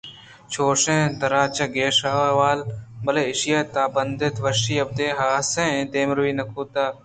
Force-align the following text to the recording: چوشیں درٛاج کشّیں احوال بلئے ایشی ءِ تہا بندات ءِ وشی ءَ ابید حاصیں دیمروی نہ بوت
چوشیں 0.51 1.03
درٛاج 1.19 1.57
کشّیں 1.73 2.15
احوال 2.27 2.59
بلئے 3.03 3.23
ایشی 3.27 3.51
ءِ 3.59 3.69
تہا 3.73 3.83
بندات 3.95 4.35
ءِ 4.39 4.43
وشی 4.43 4.73
ءَ 4.77 4.81
ابید 4.83 5.15
حاصیں 5.19 5.75
دیمروی 5.91 6.31
نہ 6.37 6.43
بوت 6.51 6.73